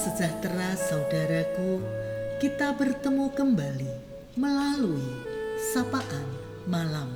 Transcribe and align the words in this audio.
sejahtera 0.00 0.72
saudaraku, 0.80 1.84
kita 2.40 2.72
bertemu 2.72 3.36
kembali 3.36 3.92
melalui 4.32 5.12
sapaan 5.60 6.24
malam. 6.64 7.12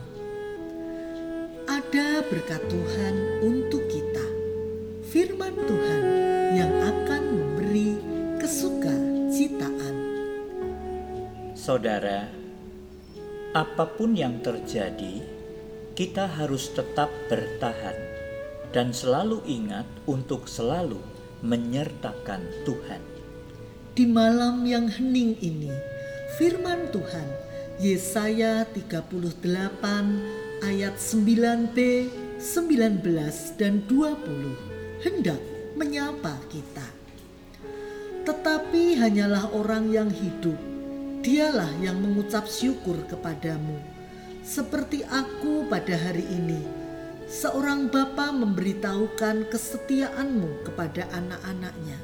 Ada 1.64 2.28
berkat 2.28 2.60
Tuhan 2.68 3.40
untuk 3.40 3.88
kita, 3.88 4.26
firman 5.08 5.56
Tuhan 5.64 6.02
yang 6.60 6.72
akan 6.84 7.22
memberi 7.24 7.96
kesuka 8.36 8.92
citaan. 9.32 9.96
Saudara, 11.56 12.28
apa 13.56 13.88
pun 13.96 14.12
yang 14.12 14.44
terjadi, 14.44 15.24
kita 15.96 16.28
harus 16.28 16.68
tetap 16.76 17.08
bertahan 17.32 17.96
dan 18.76 18.92
selalu 18.92 19.40
ingat 19.48 19.88
untuk 20.04 20.44
selalu 20.44 21.13
menyertakan 21.44 22.40
Tuhan. 22.64 23.02
Di 23.92 24.08
malam 24.08 24.64
yang 24.64 24.88
hening 24.88 25.36
ini, 25.38 25.70
firman 26.40 26.88
Tuhan 26.90 27.28
Yesaya 27.78 28.64
38 28.72 29.12
ayat 30.64 30.94
9b, 30.96 31.78
19 32.40 33.60
dan 33.60 33.84
20 33.86 35.04
hendak 35.04 35.40
menyapa 35.76 36.40
kita. 36.48 36.86
Tetapi 38.24 38.96
hanyalah 38.96 39.52
orang 39.52 39.92
yang 39.92 40.08
hidup, 40.08 40.56
dialah 41.20 41.68
yang 41.84 42.00
mengucap 42.00 42.48
syukur 42.48 42.96
kepadamu. 43.04 43.76
Seperti 44.40 45.04
aku 45.04 45.68
pada 45.68 45.92
hari 45.92 46.24
ini, 46.24 46.83
seorang 47.34 47.90
bapa 47.90 48.30
memberitahukan 48.30 49.50
kesetiaanmu 49.50 50.70
kepada 50.70 51.10
anak-anaknya. 51.10 51.98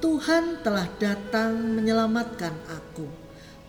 Tuhan 0.00 0.64
telah 0.64 0.88
datang 0.96 1.76
menyelamatkan 1.76 2.56
aku. 2.72 3.04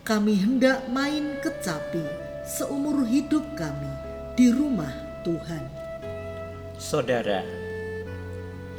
Kami 0.07 0.39
hendak 0.39 0.87
main 0.87 1.35
kecapi 1.43 2.01
seumur 2.47 3.03
hidup 3.03 3.43
kami 3.59 3.91
di 4.39 4.47
rumah 4.55 4.95
Tuhan. 5.27 5.67
Saudara, 6.79 7.43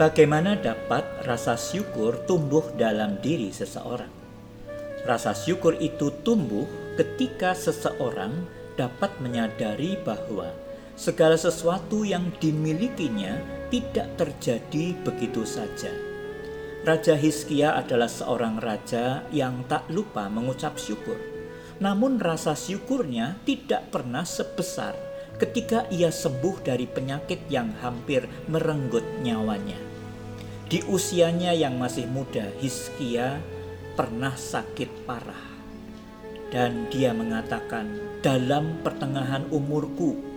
bagaimana 0.01 0.57
dapat 0.57 1.05
rasa 1.29 1.61
syukur 1.61 2.25
tumbuh 2.25 2.65
dalam 2.81 3.21
diri 3.21 3.53
seseorang? 3.53 4.09
Rasa 5.05 5.37
syukur 5.37 5.77
itu 5.77 6.09
tumbuh 6.25 6.65
ketika 6.97 7.53
seseorang 7.53 8.33
dapat 8.81 9.13
menyadari 9.21 10.01
bahwa 10.01 10.49
segala 11.01 11.33
sesuatu 11.33 12.05
yang 12.05 12.29
dimilikinya 12.45 13.41
tidak 13.73 14.21
terjadi 14.21 14.93
begitu 15.01 15.49
saja. 15.49 15.89
Raja 16.85 17.17
Hizkia 17.17 17.73
adalah 17.73 18.13
seorang 18.13 18.61
raja 18.61 19.25
yang 19.33 19.65
tak 19.65 19.89
lupa 19.89 20.29
mengucap 20.29 20.77
syukur. 20.77 21.17
Namun 21.81 22.21
rasa 22.21 22.53
syukurnya 22.53 23.41
tidak 23.49 23.89
pernah 23.89 24.29
sebesar 24.29 24.93
ketika 25.41 25.89
ia 25.89 26.13
sembuh 26.13 26.61
dari 26.61 26.85
penyakit 26.85 27.49
yang 27.49 27.73
hampir 27.81 28.29
merenggut 28.53 29.25
nyawanya. 29.25 29.81
Di 30.69 30.85
usianya 30.85 31.57
yang 31.57 31.81
masih 31.81 32.05
muda, 32.13 32.53
Hizkia 32.61 33.41
pernah 33.97 34.37
sakit 34.37 35.09
parah. 35.09 35.49
Dan 36.53 36.93
dia 36.93 37.17
mengatakan, 37.17 37.89
dalam 38.21 38.85
pertengahan 38.85 39.49
umurku 39.49 40.30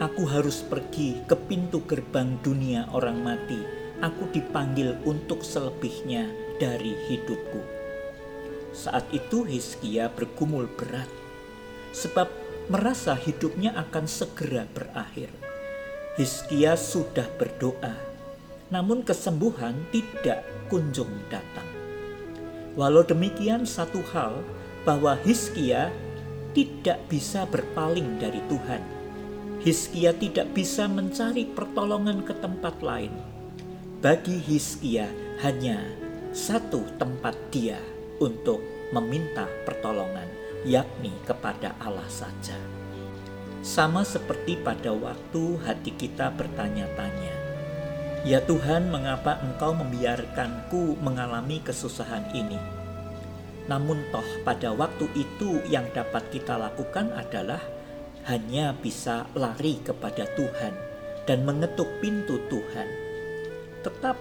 Aku 0.00 0.24
harus 0.24 0.64
pergi 0.64 1.20
ke 1.28 1.36
pintu 1.36 1.84
gerbang 1.84 2.40
dunia 2.40 2.88
orang 2.96 3.20
mati. 3.20 3.60
Aku 4.00 4.32
dipanggil 4.32 4.96
untuk 5.04 5.44
selebihnya 5.44 6.24
dari 6.56 6.96
hidupku. 7.04 7.60
Saat 8.72 9.12
itu 9.12 9.44
Hizkia 9.44 10.08
bergumul 10.08 10.72
berat, 10.72 11.04
sebab 11.92 12.32
merasa 12.72 13.12
hidupnya 13.12 13.76
akan 13.76 14.08
segera 14.08 14.64
berakhir. 14.72 15.28
Hizkia 16.16 16.80
sudah 16.80 17.28
berdoa, 17.36 17.92
namun 18.72 19.04
kesembuhan 19.04 19.84
tidak 19.92 20.48
kunjung 20.72 21.12
datang. 21.28 21.68
Walau 22.72 23.04
demikian 23.04 23.68
satu 23.68 24.00
hal 24.16 24.40
bahwa 24.88 25.20
Hizkia 25.28 25.92
tidak 26.56 27.04
bisa 27.12 27.44
berpaling 27.52 28.16
dari 28.16 28.40
Tuhan 28.48 28.99
Hizkia 29.60 30.16
tidak 30.16 30.56
bisa 30.56 30.88
mencari 30.88 31.44
pertolongan 31.44 32.24
ke 32.24 32.32
tempat 32.32 32.80
lain. 32.80 33.12
Bagi 34.00 34.40
Hizkia 34.40 35.04
hanya 35.44 35.84
satu 36.32 36.80
tempat 36.96 37.36
dia 37.52 37.76
untuk 38.24 38.64
meminta 38.88 39.44
pertolongan, 39.68 40.24
yakni 40.64 41.12
kepada 41.28 41.76
Allah 41.76 42.08
saja. 42.08 42.56
Sama 43.60 44.00
seperti 44.00 44.56
pada 44.56 44.96
waktu 44.96 45.60
hati 45.60 45.92
kita 45.92 46.32
bertanya-tanya, 46.32 47.34
"Ya 48.24 48.40
Tuhan, 48.40 48.88
mengapa 48.88 49.44
Engkau 49.44 49.76
membiarkanku 49.76 50.96
mengalami 51.04 51.60
kesusahan 51.60 52.32
ini?" 52.32 52.56
Namun, 53.68 54.08
toh, 54.08 54.24
pada 54.40 54.72
waktu 54.72 55.04
itu 55.12 55.60
yang 55.68 55.84
dapat 55.92 56.32
kita 56.32 56.56
lakukan 56.56 57.12
adalah 57.12 57.60
hanya 58.28 58.76
bisa 58.76 59.24
lari 59.32 59.80
kepada 59.80 60.28
Tuhan 60.36 60.74
dan 61.24 61.46
mengetuk 61.46 61.88
pintu 62.02 62.42
Tuhan. 62.50 62.88
Tetap 63.80 64.16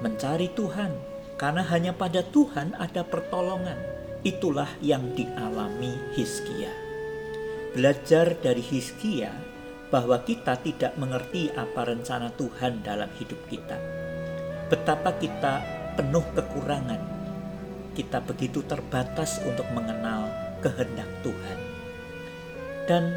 mencari 0.00 0.48
Tuhan, 0.54 0.94
karena 1.36 1.66
hanya 1.68 1.92
pada 1.92 2.22
Tuhan 2.22 2.78
ada 2.78 3.02
pertolongan. 3.02 3.76
Itulah 4.22 4.68
yang 4.82 5.14
dialami 5.14 5.94
Hizkia. 6.14 6.70
Belajar 7.74 8.34
dari 8.40 8.64
Hizkia 8.64 9.30
bahwa 9.88 10.20
kita 10.24 10.58
tidak 10.60 10.96
mengerti 10.98 11.48
apa 11.54 11.86
rencana 11.86 12.32
Tuhan 12.34 12.82
dalam 12.82 13.08
hidup 13.16 13.40
kita. 13.46 13.78
Betapa 14.68 15.16
kita 15.16 15.64
penuh 15.96 16.24
kekurangan. 16.34 17.02
Kita 17.96 18.22
begitu 18.22 18.62
terbatas 18.62 19.42
untuk 19.42 19.66
mengenal 19.74 20.30
kehendak 20.62 21.08
Tuhan. 21.26 21.67
Dan 22.88 23.12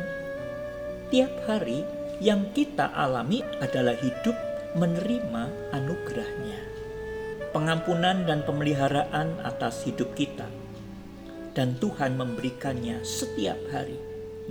tiap 1.07 1.31
hari 1.47 1.87
yang 2.19 2.51
kita 2.51 2.91
alami 2.91 3.39
adalah 3.63 3.95
hidup 3.95 4.35
menerima 4.75 5.71
anugerahnya. 5.71 6.59
Pengampunan 7.55 8.27
dan 8.27 8.43
pemeliharaan 8.43 9.39
atas 9.39 9.87
hidup 9.87 10.11
kita. 10.11 10.43
Dan 11.55 11.79
Tuhan 11.79 12.19
memberikannya 12.19 12.99
setiap 13.07 13.55
hari 13.71 13.95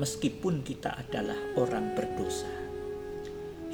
meskipun 0.01 0.65
kita 0.65 0.97
adalah 0.97 1.37
orang 1.61 1.93
berdosa. 1.93 2.49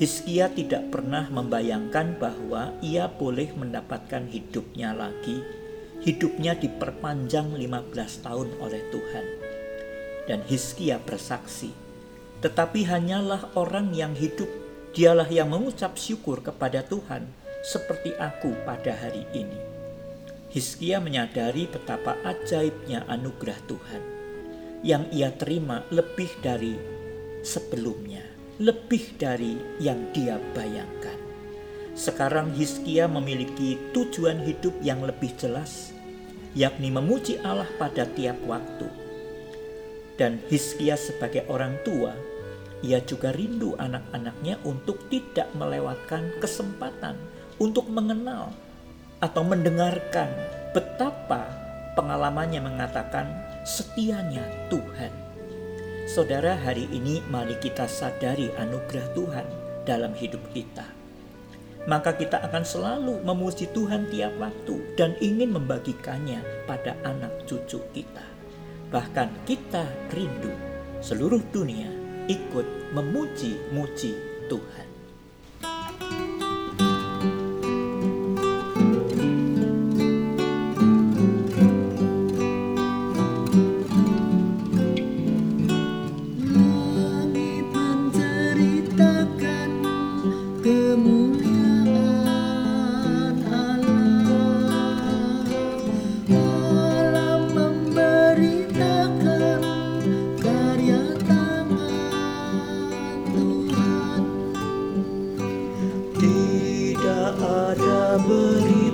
Hizkia 0.03 0.51
tidak 0.51 0.91
pernah 0.91 1.31
membayangkan 1.31 2.19
bahwa 2.19 2.75
ia 2.83 3.07
boleh 3.07 3.55
mendapatkan 3.55 4.27
hidupnya 4.35 4.99
lagi. 4.99 5.47
Hidupnya 6.03 6.59
diperpanjang 6.59 7.55
15 7.55 8.27
tahun 8.27 8.49
oleh 8.59 8.83
Tuhan 8.91 9.46
dan 10.27 10.43
Hizkia 10.45 10.99
bersaksi, 11.01 11.71
tetapi 12.43 12.85
hanyalah 12.85 13.55
orang 13.55 13.95
yang 13.95 14.13
hidup, 14.13 14.51
dialah 14.93 15.27
yang 15.31 15.51
mengucap 15.51 15.95
syukur 15.97 16.43
kepada 16.43 16.83
Tuhan 16.85 17.31
seperti 17.63 18.15
aku 18.19 18.53
pada 18.67 18.93
hari 18.95 19.25
ini. 19.33 19.59
Hizkia 20.51 21.03
menyadari 21.03 21.67
betapa 21.67 22.19
ajaibnya 22.23 23.07
anugerah 23.11 23.59
Tuhan 23.67 24.03
yang 24.87 25.09
ia 25.11 25.35
terima 25.35 25.83
lebih 25.91 26.31
dari 26.43 26.77
sebelumnya, 27.43 28.23
lebih 28.63 29.19
dari 29.19 29.59
yang 29.83 30.11
dia 30.15 30.39
bayangkan. 30.55 31.19
Sekarang 31.97 32.53
Hizkia 32.53 33.09
memiliki 33.09 33.81
tujuan 33.97 34.45
hidup 34.45 34.77
yang 34.85 35.01
lebih 35.01 35.33
jelas, 35.41 35.97
yakni 36.53 36.93
memuji 36.93 37.41
Allah 37.41 37.69
pada 37.81 38.05
tiap 38.05 38.37
waktu 38.45 39.06
dan 40.17 40.41
Hizkia 40.49 40.97
sebagai 40.97 41.45
orang 41.53 41.77
tua, 41.85 42.17
ia 42.81 43.01
juga 43.05 43.33
rindu 43.33 43.77
anak-anaknya 43.77 44.61
untuk 44.65 45.09
tidak 45.13 45.49
melewatkan 45.57 46.33
kesempatan 46.41 47.17
untuk 47.57 47.89
mengenal 47.89 48.53
atau 49.21 49.41
mendengarkan 49.45 50.29
betapa 50.77 51.49
pengalamannya 51.97 52.61
mengatakan 52.61 53.29
setianya 53.65 54.45
Tuhan. 54.69 55.13
Saudara, 56.05 56.55
hari 56.55 56.85
ini 56.93 57.25
mari 57.33 57.57
kita 57.59 57.89
sadari 57.89 58.53
anugerah 58.61 59.09
Tuhan 59.17 59.47
dalam 59.89 60.13
hidup 60.13 60.41
kita. 60.53 60.85
Maka 61.87 62.19
kita 62.19 62.43
akan 62.43 62.67
selalu 62.67 63.23
memuji 63.23 63.71
Tuhan 63.71 64.11
tiap 64.11 64.35
waktu 64.43 64.99
dan 64.99 65.15
ingin 65.23 65.55
membagikannya 65.55 66.43
pada 66.67 66.99
anak 67.07 67.47
cucu 67.47 67.79
kita 67.95 68.36
bahkan 68.91 69.31
kita 69.45 69.87
rindu 70.15 70.53
seluruh 71.03 71.43
dunia 71.51 71.91
ikut 72.27 72.67
memuji-muji 72.95 74.13
Tuhan. 74.51 74.96
Ada 108.17 108.86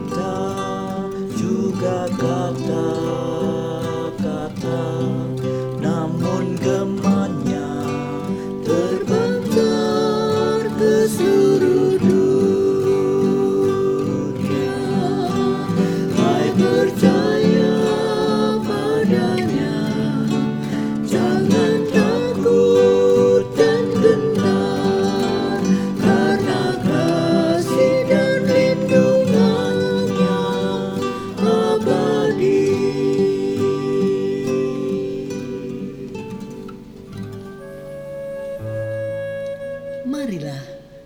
Marilah 40.02 40.58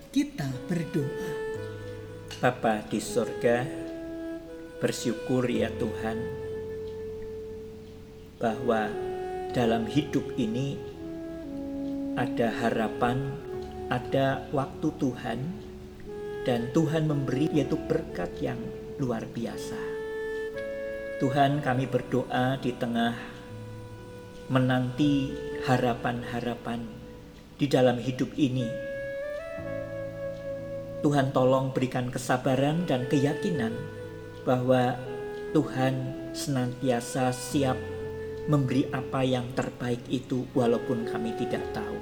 kita 0.08 0.48
berdoa 0.72 1.28
Bapa 2.40 2.81
di 2.88 2.96
sorga, 2.96 3.60
bersyukur 4.81 5.44
ya 5.52 5.69
Tuhan 5.76 6.16
bahwa 8.40 8.88
dalam 9.52 9.84
hidup 9.84 10.25
ini 10.40 10.81
ada 12.16 12.48
harapan, 12.48 13.37
ada 13.93 14.48
waktu 14.56 14.88
Tuhan, 14.96 15.44
dan 16.48 16.72
Tuhan 16.72 17.04
memberi 17.04 17.52
yaitu 17.52 17.76
berkat 17.76 18.32
yang 18.40 18.64
luar 18.96 19.28
biasa. 19.28 19.76
Tuhan 21.20 21.60
kami 21.60 21.84
berdoa 21.84 22.56
di 22.64 22.72
tengah 22.72 23.12
menanti 24.48 25.37
harapan-harapan 25.69 26.81
di 27.60 27.69
dalam 27.69 28.00
hidup 28.00 28.32
ini 28.40 28.85
Tuhan 31.06 31.31
tolong 31.31 31.70
berikan 31.70 32.11
kesabaran 32.11 32.82
dan 32.82 33.06
keyakinan 33.06 33.70
bahwa 34.43 34.99
Tuhan 35.55 35.94
senantiasa 36.35 37.31
siap 37.31 37.79
memberi 38.50 38.91
apa 38.91 39.23
yang 39.23 39.47
terbaik 39.55 40.03
itu 40.11 40.50
walaupun 40.50 41.06
kami 41.06 41.31
tidak 41.38 41.62
tahu. 41.70 41.94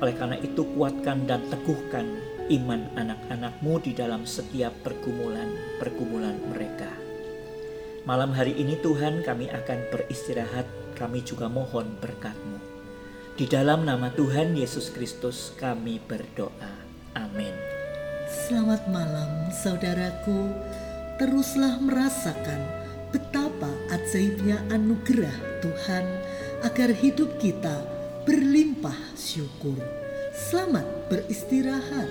Oleh 0.00 0.16
karena 0.16 0.40
itu 0.40 0.64
kuatkan 0.72 1.28
dan 1.28 1.44
teguhkan 1.52 2.08
iman 2.48 2.80
anak-anakmu 2.96 3.84
di 3.84 3.92
dalam 3.92 4.24
setiap 4.24 4.72
pergumulan-pergumulan 4.80 6.40
mereka. 6.48 6.88
Malam 8.08 8.32
hari 8.32 8.56
ini 8.56 8.80
Tuhan 8.80 9.20
kami 9.20 9.52
akan 9.52 9.92
beristirahat, 9.92 10.64
kami 10.96 11.20
juga 11.20 11.44
mohon 11.52 11.92
berkat-Mu. 12.00 12.56
Di 13.36 13.44
dalam 13.44 13.84
nama 13.84 14.08
Tuhan 14.16 14.56
Yesus 14.56 14.88
Kristus 14.88 15.52
kami 15.60 16.00
berdoa. 16.00 16.72
Amin. 17.12 17.71
Selamat 18.32 18.88
malam 18.88 19.52
saudaraku. 19.52 20.56
Teruslah 21.20 21.76
merasakan 21.84 22.64
betapa 23.12 23.68
ajaibnya 23.92 24.56
anugerah 24.72 25.60
Tuhan 25.60 26.08
Agar 26.64 26.96
hidup 26.96 27.36
kita 27.36 27.84
berlimpah 28.24 28.96
syukur. 29.12 29.76
Selamat 30.32 30.88
beristirahat. 31.12 32.08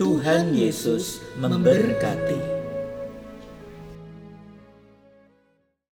Tuhan 0.00 0.56
Yesus 0.56 1.20
memberkati. 1.36 2.61